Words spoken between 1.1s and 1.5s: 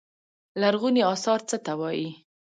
اثار